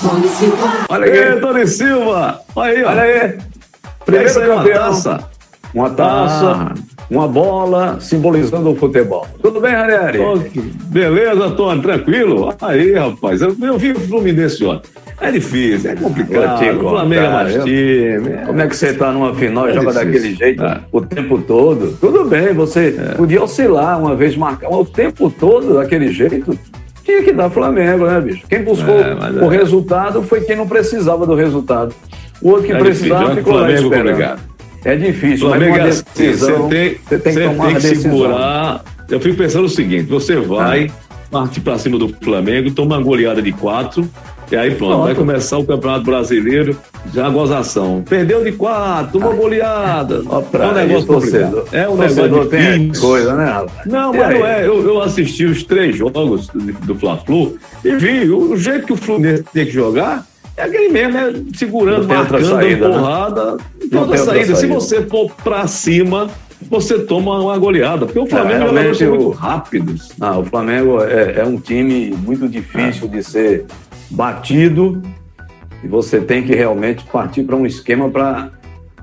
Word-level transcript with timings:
Tony 0.00 0.28
Silva. 0.28 0.72
Olha 0.88 1.04
aí, 1.12 1.40
Tony 1.40 1.66
Silva. 1.66 2.40
Olha 2.56 2.72
aí, 2.72 2.84
olha 2.84 3.02
aí. 3.02 3.38
Primeiro 4.04 4.28
Essa 4.28 4.40
aí, 4.40 4.48
uma 4.50 4.56
campeão. 4.58 4.82
taça. 4.90 5.24
Uma 5.74 5.90
taça, 5.90 6.50
Ah. 6.52 6.74
uma 7.10 7.26
bola, 7.26 7.96
simbolizando 8.00 8.70
o 8.70 8.76
futebol. 8.76 9.26
Tudo 9.42 9.60
bem, 9.60 9.72
Ranieri? 9.72 10.18
Beleza, 10.86 11.50
Tony, 11.50 11.82
tranquilo? 11.82 12.54
Aí, 12.62 12.92
rapaz, 12.94 13.42
eu, 13.42 13.56
eu 13.60 13.76
vi 13.76 13.90
o 13.92 13.98
Fluminense 14.00 14.64
ontem. 14.64 14.88
É 15.20 15.30
difícil, 15.32 15.90
é 15.90 15.94
complicado. 15.96 16.58
Te 16.58 16.70
O 16.70 16.80
Flamengo 16.90 17.24
é 17.24 17.30
mais 17.30 17.54
time. 17.64 18.46
Como 18.46 18.60
é 18.60 18.66
que 18.68 18.76
você 18.76 18.88
está 18.88 19.10
numa 19.12 19.34
final 19.34 19.66
e 19.68 19.70
É 19.70 19.74
joga 19.74 19.92
difícil. 19.92 20.12
daquele 20.12 20.34
jeito 20.36 20.64
É. 20.64 20.80
o 20.92 21.00
tempo 21.00 21.38
todo? 21.38 21.96
Tudo 22.00 22.24
bem, 22.24 22.52
você 22.52 22.94
podia 23.16 23.42
oscilar 23.42 23.98
uma 24.00 24.14
vez 24.14 24.36
marcar, 24.36 24.68
o 24.70 24.84
tempo 24.84 25.30
todo 25.30 25.74
daquele 25.74 26.12
jeito. 26.12 26.56
Tinha 27.04 27.22
que 27.22 27.32
dar 27.32 27.50
Flamengo, 27.50 28.06
né, 28.06 28.20
bicho? 28.20 28.42
Quem 28.48 28.62
buscou 28.64 28.94
É, 28.98 29.14
o 29.44 29.52
é. 29.52 29.56
resultado 29.56 30.22
foi 30.22 30.40
quem 30.40 30.56
não 30.56 30.66
precisava 30.66 31.26
do 31.26 31.34
resultado. 31.34 31.94
O 32.40 32.50
outro 32.50 32.64
que 32.66 32.72
É 32.72 32.78
precisava 32.78 33.24
difícil, 33.24 33.36
ficou 33.44 33.52
lá 33.54 33.58
Flamengo 33.66 33.82
esperando. 33.88 34.06
complicado. 34.16 34.40
É 34.84 34.96
difícil, 34.96 35.48
Flamengo 35.48 35.70
mas 35.70 35.78
é 35.78 35.82
uma 35.82 35.88
assim, 35.88 36.04
decisão, 36.16 36.56
você 36.56 36.68
tem, 36.68 36.98
você 37.08 37.18
tem 37.18 37.34
que 37.34 37.40
tomar 37.40 37.50
tem 37.50 37.58
uma 37.58 37.66
que 37.68 37.74
decisão. 37.74 38.12
segurar. 38.12 38.84
Eu 39.10 39.20
fico 39.20 39.36
pensando 39.36 39.64
o 39.64 39.68
seguinte: 39.68 40.04
você 40.10 40.36
vai 40.36 40.90
partir 41.30 41.60
pra 41.60 41.78
cima 41.78 41.98
do 41.98 42.08
Flamengo, 42.22 42.70
toma 42.70 42.96
uma 42.96 43.02
goleada 43.02 43.40
de 43.42 43.52
quatro, 43.52 44.08
e 44.50 44.56
aí 44.56 44.74
pronto, 44.74 44.90
Pronto. 44.92 45.04
vai 45.04 45.14
começar 45.14 45.58
o 45.58 45.64
Campeonato 45.64 46.04
Brasileiro, 46.04 46.76
já 47.12 47.28
gozação. 47.28 48.02
Perdeu 48.08 48.44
de 48.44 48.52
quatro, 48.52 49.12
tomou 49.18 49.34
goleada. 49.34 50.22
Pra 50.50 50.66
é 50.66 50.68
um 50.68 50.74
negócio 50.74 51.06
torcedor. 51.06 51.64
É 51.72 51.88
um 51.88 51.96
negócio 51.96 52.46
tem 52.46 52.92
coisa, 52.92 53.34
né, 53.34 53.44
rapaz? 53.46 53.86
Não, 53.86 54.14
E 54.14 54.18
mas 54.18 54.28
aí? 54.28 54.38
não 54.38 54.46
é. 54.46 54.66
Eu, 54.66 54.82
eu 54.84 55.02
assisti 55.02 55.44
os 55.44 55.62
três 55.64 55.96
jogos 55.96 56.48
do, 56.48 56.94
Fla-Flu 56.94 57.56
e 57.84 57.96
vi 57.96 58.30
o, 58.30 58.56
jeito 58.56 58.86
que 58.86 58.92
o 58.92 58.96
Fluminense 58.96 59.44
tem 59.52 59.64
que 59.66 59.72
jogar 59.72 60.26
é 60.56 60.62
aquele 60.62 60.88
mesmo, 60.88 61.18
é 61.18 61.32
segurando, 61.56 62.06
marcando, 62.06 62.44
saída, 62.48 62.88
né? 62.88 62.94
porrada. 62.96 63.42
Outra 63.52 63.66
tem 63.90 63.98
outra 63.98 64.18
saída. 64.18 64.54
Se 64.54 64.60
saída. 64.60 64.74
você 64.74 65.02
for 65.02 65.28
pra 65.42 65.66
cima, 65.66 66.28
você 66.70 66.98
toma 67.00 67.40
uma 67.40 67.58
goleada. 67.58 68.06
Porque 68.06 68.20
o 68.20 68.26
Flamengo 68.26 68.64
É, 68.78 68.82
é, 68.82 69.08
muito 69.08 69.26
o- 69.26 69.30
rápidos. 69.30 70.12
Ah, 70.20 70.38
o 70.38 70.44
Flamengo 70.44 71.02
é, 71.02 71.40
é 71.40 71.44
um 71.44 71.58
time 71.58 72.14
muito 72.24 72.48
difícil 72.48 73.08
de 73.08 73.20
ser 73.24 73.64
batido 74.10 75.02
e 75.82 75.88
você 75.88 76.20
tem 76.20 76.42
que 76.42 76.54
realmente 76.54 77.04
partir 77.04 77.42
para 77.44 77.56
um 77.56 77.66
esquema 77.66 78.08
para 78.10 78.50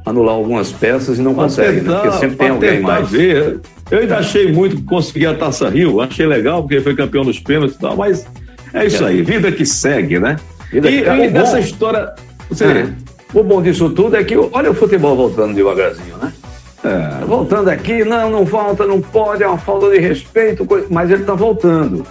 anular 0.06 0.34
algumas 0.36 0.72
peças 0.72 1.20
e 1.20 1.22
não 1.22 1.34
Pra 1.34 1.44
consegue, 1.44 1.82
né? 1.82 1.94
porque 1.94 2.12
sempre 2.18 2.36
tem 2.38 2.50
alguém 2.50 2.70
tentar 2.78 2.88
mais. 2.88 3.10
ver. 3.10 3.60
Eu 3.92 4.00
ainda 4.00 4.18
achei 4.18 4.52
muito 4.52 4.78
que 4.78 4.84
conseguir 4.84 5.28
a 5.28 5.36
Taça 5.36 5.70
Rio. 5.70 6.02
Achei 6.02 6.26
legal, 6.26 6.62
porque 6.64 6.80
foi 6.82 6.96
campeão 6.96 7.24
dos 7.24 7.40
pênaltis 7.40 7.76
e 7.76 7.80
tal, 7.80 7.96
mas 7.96 8.26
é 8.74 8.86
isso 8.86 9.04
É. 9.04 9.08
aí. 9.10 9.22
Vida 9.22 9.52
que 9.52 9.66
segue, 9.66 10.18
né? 10.20 10.38
Vida 10.72 10.90
e 10.90 11.02
que- 11.04 11.10
e 11.10 11.28
o 11.28 11.32
dessa 11.32 11.54
bom- 11.54 11.60
história. 11.60 12.14
Você, 12.50 12.66
É. 12.66 12.88
O 13.34 13.44
bom 13.44 13.62
disso 13.62 13.90
tudo 13.92 14.16
é 14.18 14.24
que 14.26 14.36
olha 14.36 14.72
o 14.72 14.74
futebol 14.74 15.16
voltando 15.16 15.54
devagarzinho, 15.54 16.18
né? 16.18 16.34
é, 16.84 17.26
Voltando 17.26 17.70
aqui, 17.70 18.04
não, 18.04 18.30
não 18.30 18.44
volta, 18.44 18.86
não 18.88 19.00
pode, 19.00 19.42
é 19.44 19.48
uma 19.48 19.58
falta 19.58 19.90
de 19.90 20.00
respeito, 20.00 20.68
mas 20.90 21.10
ele 21.12 21.22
está 21.22 21.34
voltando. 21.34 22.06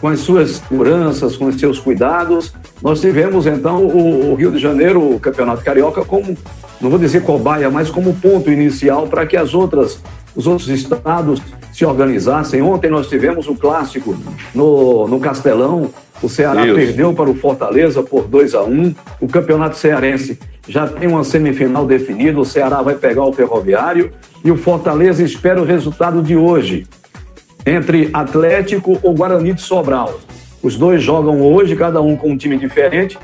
Com 0.00 0.08
as 0.08 0.20
suas 0.20 0.62
seguranças, 0.68 1.36
com 1.36 1.46
os 1.46 1.58
seus 1.58 1.78
cuidados. 1.78 2.52
Nós 2.82 3.00
tivemos, 3.00 3.46
então, 3.46 3.84
o, 3.84 4.34
Rio 4.34 4.50
de 4.50 4.58
Janeiro, 4.58 5.14
o 5.14 5.18
Campeonato 5.18 5.64
Carioca, 5.64 6.04
como, 6.04 6.36
não 6.80 6.90
vou 6.90 6.98
dizer 6.98 7.22
cobaia, 7.22 7.70
mas 7.70 7.90
como 7.90 8.14
ponto 8.14 8.50
inicial 8.50 9.06
para 9.06 9.26
que 9.26 9.36
as 9.36 9.54
outras, 9.54 10.00
os 10.34 10.46
outros 10.46 10.68
estados 10.68 11.40
se 11.72 11.84
organizassem. 11.84 12.62
Ontem 12.62 12.90
nós 12.90 13.08
tivemos 13.08 13.48
o 13.48 13.54
clássico 13.54 14.16
no, 14.54 15.06
no 15.06 15.20
Castelão. 15.20 15.90
O 16.22 16.28
Ceará 16.28 16.62
perdeu 16.62 17.12
para 17.12 17.28
o 17.28 17.34
Fortaleza 17.34 18.02
por 18.02 18.26
2 18.26 18.54
a 18.54 18.62
1 18.62 18.94
O 19.20 19.28
Campeonato 19.28 19.76
Cearense 19.76 20.38
já 20.66 20.86
tem 20.86 21.06
uma 21.06 21.22
semifinal 21.22 21.84
definida. 21.86 22.40
O 22.40 22.44
Ceará 22.44 22.80
vai 22.80 22.94
pegar 22.94 23.24
o 23.24 23.32
Ferroviário 23.32 24.10
e 24.42 24.50
o 24.50 24.56
Fortaleza 24.56 25.22
espera 25.22 25.60
o 25.60 25.64
resultado 25.64 26.22
de 26.22 26.34
hoje 26.34 26.86
entre 27.66 28.08
Atlético 28.12 28.98
ou 29.02 29.12
Guarani 29.12 29.52
de 29.52 29.60
Sobral. 29.60 30.20
Os 30.62 30.76
dois 30.76 31.02
jogam 31.02 31.42
hoje, 31.42 31.74
cada 31.74 32.00
um 32.00 32.16
com 32.16 32.30
um 32.30 32.36
time 32.36 32.56
diferente. 32.56 33.18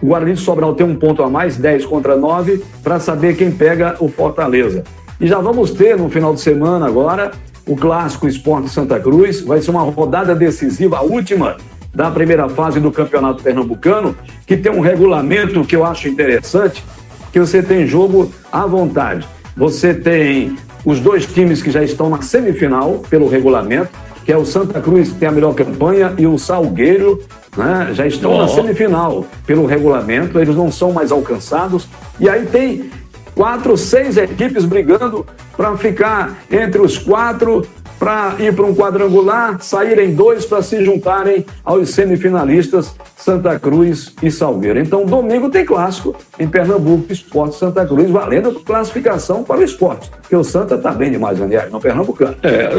O 0.00 0.06
Guarani 0.06 0.32
de 0.32 0.40
Sobral 0.40 0.74
tem 0.74 0.86
um 0.86 0.96
ponto 0.96 1.22
a 1.22 1.28
mais, 1.28 1.56
10 1.58 1.84
contra 1.84 2.16
9, 2.16 2.64
para 2.82 2.98
saber 2.98 3.36
quem 3.36 3.52
pega 3.52 3.96
o 4.00 4.08
Fortaleza. 4.08 4.82
E 5.20 5.26
já 5.26 5.38
vamos 5.38 5.70
ter 5.70 5.96
no 5.96 6.10
final 6.10 6.34
de 6.34 6.40
semana 6.40 6.86
agora 6.86 7.30
o 7.66 7.76
clássico 7.76 8.26
Esporte 8.26 8.70
Santa 8.70 8.98
Cruz. 8.98 9.42
Vai 9.42 9.60
ser 9.60 9.70
uma 9.70 9.82
rodada 9.82 10.34
decisiva, 10.34 10.96
a 10.96 11.02
última 11.02 11.56
da 11.94 12.10
primeira 12.10 12.48
fase 12.48 12.80
do 12.80 12.90
Campeonato 12.90 13.42
Pernambucano, 13.42 14.16
que 14.46 14.56
tem 14.56 14.72
um 14.72 14.80
regulamento 14.80 15.62
que 15.62 15.76
eu 15.76 15.84
acho 15.84 16.08
interessante, 16.08 16.82
que 17.30 17.38
você 17.38 17.62
tem 17.62 17.86
jogo 17.86 18.32
à 18.50 18.66
vontade. 18.66 19.28
Você 19.56 19.92
tem 19.94 20.56
os 20.84 21.00
dois 21.00 21.26
times 21.26 21.62
que 21.62 21.70
já 21.70 21.82
estão 21.82 22.08
na 22.08 22.22
semifinal 22.22 23.02
pelo 23.08 23.28
regulamento, 23.28 23.90
que 24.24 24.32
é 24.32 24.36
o 24.36 24.44
Santa 24.44 24.80
Cruz 24.80 25.10
que 25.10 25.18
tem 25.18 25.28
a 25.28 25.32
melhor 25.32 25.54
campanha 25.54 26.14
e 26.18 26.26
o 26.26 26.38
Salgueiro, 26.38 27.20
né, 27.56 27.90
já 27.92 28.06
estão 28.06 28.36
na 28.38 28.44
Ó. 28.44 28.48
semifinal 28.48 29.26
pelo 29.46 29.66
regulamento, 29.66 30.38
eles 30.38 30.56
não 30.56 30.70
são 30.70 30.92
mais 30.92 31.12
alcançados. 31.12 31.88
E 32.18 32.28
aí 32.28 32.46
tem 32.46 32.90
quatro, 33.34 33.76
seis 33.76 34.16
equipes 34.16 34.64
brigando 34.64 35.26
para 35.56 35.76
ficar 35.76 36.36
entre 36.50 36.80
os 36.80 36.98
quatro, 36.98 37.66
para 38.02 38.34
ir 38.40 38.52
para 38.52 38.66
um 38.66 38.74
quadrangular, 38.74 39.62
saírem 39.62 40.12
dois 40.12 40.44
para 40.44 40.60
se 40.60 40.84
juntarem 40.84 41.46
aos 41.64 41.90
semifinalistas 41.90 42.96
Santa 43.16 43.56
Cruz 43.60 44.12
e 44.20 44.28
Salgueiro. 44.28 44.80
Então, 44.80 45.06
domingo 45.06 45.48
tem 45.48 45.64
clássico 45.64 46.16
em 46.36 46.48
Pernambuco, 46.48 47.12
Esporte 47.12 47.54
Santa 47.54 47.86
Cruz, 47.86 48.10
valendo 48.10 48.58
classificação 48.58 49.44
para 49.44 49.60
o 49.60 49.62
esporte. 49.62 50.10
Porque 50.20 50.34
o 50.34 50.42
Santa 50.42 50.74
está 50.74 50.90
bem 50.90 51.12
demais, 51.12 51.38
Daniel, 51.38 51.70
no 51.70 51.80
Pernambucano. 51.80 52.34
É, 52.42 52.70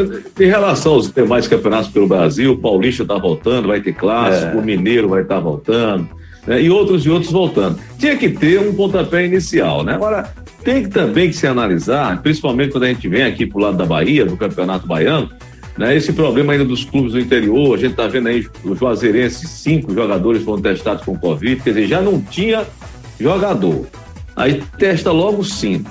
em 0.44 0.48
relação 0.48 0.96
aos 0.96 1.10
demais 1.10 1.48
campeonatos 1.48 1.88
pelo 1.90 2.06
Brasil, 2.06 2.52
o 2.52 2.58
Paulista 2.58 3.04
está 3.04 3.18
voltando, 3.18 3.70
vai 3.70 3.80
ter 3.80 3.94
clássico, 3.94 4.58
É. 4.58 4.60
o 4.60 4.62
Mineiro 4.62 5.08
vai 5.08 5.22
estar 5.22 5.40
voltando, 5.40 6.10
né, 6.46 6.62
e 6.62 6.70
outros 6.70 7.06
e 7.06 7.10
outros 7.10 7.32
voltando. 7.32 7.80
Tinha 7.98 8.18
que 8.18 8.28
ter 8.28 8.60
um 8.60 8.74
pontapé 8.74 9.26
inicial, 9.26 9.86
né? 9.86 9.94
Agora, 9.94 10.28
tem 10.64 10.84
que 10.84 10.90
também 10.90 11.30
que 11.30 11.36
se 11.36 11.46
analisar, 11.46 12.22
principalmente 12.22 12.72
quando 12.72 12.84
a 12.84 12.88
gente 12.88 13.08
vem 13.08 13.24
aqui 13.24 13.46
pro 13.46 13.60
lado 13.60 13.78
da 13.78 13.86
Bahia, 13.86 14.26
do 14.26 14.38
Campeonato 14.38 14.88
Baiano, 14.88 15.30
né, 15.78 15.96
esse 15.96 16.14
problema 16.14 16.54
ainda 16.54 16.66
dos 16.66 16.86
clubes 16.86 17.14
do 17.14 17.20
interior, 17.20 17.76
a 17.76 17.78
gente 17.78 17.92
está 17.92 18.08
vendo 18.08 18.28
aí 18.28 18.48
os 18.64 18.78
Juazeirenses, 18.78 19.50
cinco 19.50 19.94
jogadores 19.94 20.44
foram 20.44 20.62
testados 20.62 21.04
com 21.04 21.18
Covid, 21.18 21.62
quer 21.62 21.72
dizer, 21.72 21.88
já 21.88 22.02
não 22.02 22.22
tinha 22.22 22.66
jogador. 23.20 23.88
Aí 24.36 24.64
testa 24.78 25.12
logo 25.12 25.44
cinco. 25.44 25.90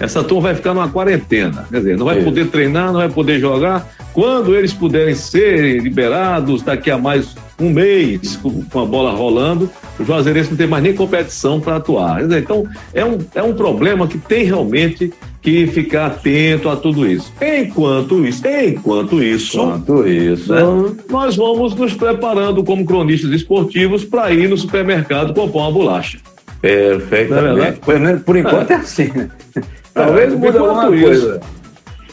Essa 0.00 0.22
turma 0.22 0.48
vai 0.48 0.54
ficar 0.54 0.74
numa 0.74 0.88
quarentena, 0.88 1.66
quer 1.70 1.78
dizer, 1.78 1.96
não 1.96 2.06
vai 2.06 2.16
Isso. 2.16 2.24
poder 2.24 2.46
treinar, 2.48 2.86
não 2.86 3.00
vai 3.00 3.08
poder 3.08 3.40
jogar. 3.40 3.86
Quando 4.12 4.54
eles 4.54 4.72
puderem 4.72 5.14
ser 5.14 5.80
liberados 5.80 6.62
daqui 6.62 6.90
a 6.90 6.98
mais 6.98 7.36
um 7.60 7.70
mês, 7.70 8.36
com, 8.36 8.64
com 8.64 8.80
a 8.80 8.86
bola 8.86 9.10
rolando, 9.12 9.70
o 9.98 10.04
Juazeirense 10.04 10.50
não 10.50 10.56
tem 10.56 10.66
mais 10.66 10.82
nem 10.82 10.94
competição 10.94 11.60
para 11.60 11.76
atuar. 11.76 12.22
Então, 12.30 12.66
é 12.94 13.04
um, 13.04 13.18
é 13.34 13.42
um 13.42 13.54
problema 13.54 14.06
que 14.06 14.18
tem 14.18 14.44
realmente 14.44 15.12
que 15.42 15.66
ficar 15.66 16.06
atento 16.06 16.68
a 16.68 16.76
tudo 16.76 17.06
isso. 17.06 17.32
Enquanto 17.40 18.24
isso, 18.24 18.42
enquanto 18.46 19.22
isso, 19.22 19.56
Enquanto 19.56 20.06
isso, 20.06 20.52
né, 20.52 20.60
nós 21.08 21.36
vamos 21.36 21.74
nos 21.74 21.94
preparando 21.94 22.62
como 22.62 22.84
cronistas 22.84 23.30
esportivos 23.30 24.04
para 24.04 24.32
ir 24.32 24.48
no 24.48 24.56
supermercado 24.56 25.34
comprar 25.34 25.62
uma 25.62 25.72
bolacha. 25.72 26.18
Não 26.62 26.70
é 26.70 26.96
perfeitamente. 26.98 27.80
verdade? 27.84 28.20
Por, 28.24 28.36
enquanto 28.36 28.70
é, 28.70 28.74
assim. 28.74 29.10
né? 29.14 29.30
Talvez 29.94 30.32
É, 30.32 30.36
mude 30.36 30.48
enquanto 30.48 30.58
alguma 30.58 30.96
isso, 30.96 31.04
coisa. 31.04 31.40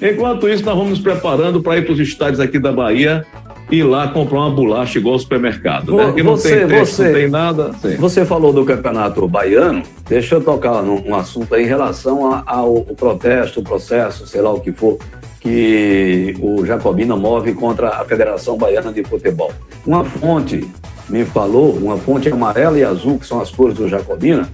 Enquanto 0.01 0.47
isso, 0.49 0.63
nós 0.65 0.75
vamos 0.75 0.89
nos 0.91 0.99
preparando 0.99 1.61
para 1.61 1.77
ir 1.77 1.83
para 1.85 1.93
os 1.93 1.99
estádios 1.99 2.39
aqui 2.39 2.59
da 2.59 2.71
Bahia 2.71 3.25
e 3.71 3.77
ir 3.77 3.83
lá 3.83 4.07
comprar 4.09 4.39
uma 4.39 4.49
bolacha 4.51 4.99
igual 4.99 5.13
ao 5.13 5.19
supermercado. 5.19 5.91
Vo- 5.91 5.97
Né? 5.97 6.13
Que 6.13 6.21
não 6.23 6.35
você- 6.35 6.57
tem 6.59 6.67
teste, 6.67 6.95
você- 6.95 7.03
não 7.07 7.13
tem 7.13 7.29
nada. 7.29 7.71
Sim. 7.81 7.95
Você 7.95 8.25
falou 8.25 8.51
do 8.53 8.63
campeonato 8.65 9.27
baiano, 9.27 9.81
deixa 10.07 10.35
eu 10.35 10.41
tocar 10.41 10.83
num, 10.83 11.01
um 11.09 11.15
assunto 11.15 11.55
aí 11.55 11.63
em 11.63 11.67
relação 11.67 12.43
ao 12.45 12.81
protesto, 12.95 13.61
o 13.61 13.63
processo, 13.63 14.27
sei 14.27 14.41
lá 14.41 14.51
o 14.53 14.59
que 14.59 14.71
for, 14.71 14.97
que 15.39 16.35
o 16.41 16.65
Jacobina 16.65 17.15
move 17.15 17.53
contra 17.53 17.89
a 17.89 18.03
Federação 18.05 18.57
Baiana 18.57 18.91
de 18.91 19.03
Futebol. 19.03 19.51
Uma 19.85 20.03
fonte 20.03 20.67
me 21.07 21.23
falou, 21.23 21.71
uma 21.73 21.97
fonte 21.97 22.27
amarela 22.29 22.77
e 22.79 22.83
azul, 22.83 23.19
que 23.19 23.27
são 23.27 23.39
as 23.39 23.51
cores 23.51 23.75
do 23.75 23.87
Jacobina, 23.87 24.49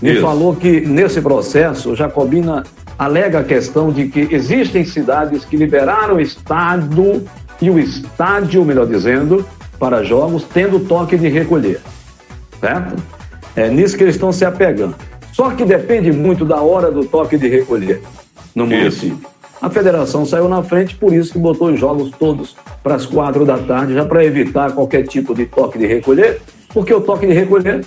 me 0.00 0.12
Isso. 0.12 0.22
falou 0.22 0.54
que 0.54 0.80
nesse 0.80 1.20
processo 1.20 1.90
o 1.90 1.96
Jacobina 1.96 2.62
alega 3.00 3.40
a 3.40 3.44
questão 3.44 3.90
de 3.90 4.08
que 4.08 4.28
existem 4.30 4.84
cidades 4.84 5.44
que 5.44 5.56
liberaram 5.56 6.16
o 6.16 6.20
estado 6.20 7.26
e 7.60 7.70
o 7.70 7.78
estádio, 7.78 8.64
melhor 8.64 8.86
dizendo, 8.86 9.44
para 9.78 10.04
jogos, 10.04 10.44
tendo 10.44 10.80
toque 10.80 11.16
de 11.16 11.28
recolher 11.28 11.80
certo? 12.60 13.02
É 13.56 13.68
nisso 13.68 13.96
que 13.96 14.04
eles 14.04 14.14
estão 14.14 14.32
se 14.32 14.44
apegando. 14.44 14.94
Só 15.32 15.50
que 15.50 15.64
depende 15.64 16.12
muito 16.12 16.44
da 16.44 16.60
hora 16.60 16.90
do 16.90 17.04
toque 17.04 17.38
de 17.38 17.48
recolher 17.48 18.02
no 18.54 18.64
Isso. 18.64 18.76
município. 18.76 19.30
A 19.60 19.68
federação 19.68 20.24
saiu 20.24 20.48
na 20.48 20.62
frente, 20.62 20.94
por 20.94 21.12
isso 21.12 21.32
que 21.32 21.38
botou 21.38 21.68
os 21.68 21.78
jogos 21.78 22.10
todos 22.18 22.56
para 22.82 22.94
as 22.94 23.04
quatro 23.04 23.44
da 23.44 23.58
tarde, 23.58 23.92
já 23.92 24.06
para 24.06 24.24
evitar 24.24 24.72
qualquer 24.72 25.06
tipo 25.06 25.34
de 25.34 25.44
toque 25.44 25.78
de 25.78 25.86
recolher 25.86 26.40
porque 26.72 26.94
o 26.94 27.00
toque 27.00 27.26
de 27.26 27.32
recolher, 27.32 27.84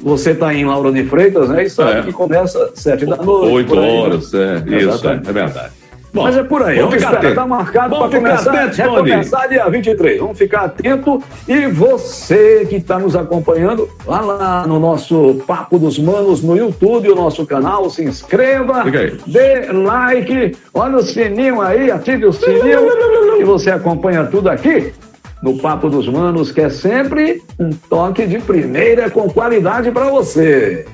você 0.00 0.30
está 0.30 0.54
em 0.54 0.64
Laura 0.64 0.92
de 0.92 1.04
Freitas, 1.04 1.48
né? 1.48 1.64
E 1.64 1.70
sabe 1.70 1.98
É. 1.98 2.02
que 2.02 2.12
começa 2.12 2.70
sete 2.74 3.04
da 3.06 3.16
noite. 3.16 3.52
Oito 3.52 3.74
aí, 3.78 3.80
né? 3.80 3.98
horas, 4.00 4.34
é, 4.34 4.56
isso, 4.56 4.74
é, 4.74 4.76
Exatamente. 4.76 5.28
é 5.28 5.32
verdade. 5.32 5.78
Bom, 6.10 6.22
Mas 6.22 6.38
é 6.38 6.42
por 6.42 6.62
aí, 6.62 6.78
vamos 6.78 6.94
ficar 6.94 7.10
atento. 7.10 7.26
Está 7.26 7.46
marcado 7.46 7.96
para 7.98 8.08
começar, 8.08 8.70
Tony. 8.70 9.10
recomeçar 9.10 9.48
dia 9.48 9.68
23. 9.68 10.18
Vamos 10.18 10.38
ficar 10.38 10.64
atento. 10.64 11.22
E 11.46 11.66
você 11.66 12.66
que 12.66 12.76
está 12.76 12.98
nos 12.98 13.14
acompanhando, 13.14 13.86
vá 14.06 14.20
lá 14.20 14.66
no 14.66 14.80
nosso 14.80 15.42
Papo 15.46 15.78
dos 15.78 15.98
Manos 15.98 16.42
no 16.42 16.56
YouTube, 16.56 17.10
o 17.10 17.14
nosso 17.14 17.44
canal, 17.44 17.90
se 17.90 18.04
inscreva, 18.04 18.84
dê 19.26 19.70
like, 19.70 20.56
olha 20.72 20.96
o 20.96 21.02
sininho 21.02 21.60
aí, 21.60 21.90
ative 21.90 22.24
o 22.24 22.32
sininho 22.32 22.88
e 23.38 23.44
você 23.44 23.70
acompanha 23.70 24.24
tudo 24.24 24.48
aqui 24.48 24.94
no 25.42 25.58
Papo 25.58 25.88
dos 25.88 26.08
Manos, 26.08 26.50
que 26.50 26.60
é 26.60 26.68
sempre 26.68 27.42
um 27.58 27.70
toque 27.70 28.26
de 28.26 28.38
primeira 28.38 29.10
com 29.10 29.28
qualidade 29.28 29.90
para 29.90 30.10
você. 30.10 30.86